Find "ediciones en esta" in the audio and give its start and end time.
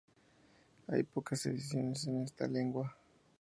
1.45-2.47